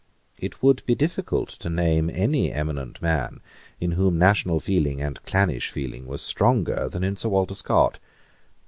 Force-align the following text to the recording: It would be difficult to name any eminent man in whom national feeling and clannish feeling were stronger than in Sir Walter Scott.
It 0.39 0.63
would 0.63 0.83
be 0.87 0.95
difficult 0.95 1.49
to 1.59 1.69
name 1.69 2.09
any 2.11 2.51
eminent 2.51 3.03
man 3.03 3.39
in 3.79 3.91
whom 3.91 4.17
national 4.17 4.59
feeling 4.59 4.99
and 4.99 5.21
clannish 5.25 5.69
feeling 5.69 6.07
were 6.07 6.17
stronger 6.17 6.89
than 6.89 7.03
in 7.03 7.15
Sir 7.15 7.29
Walter 7.29 7.53
Scott. 7.53 7.99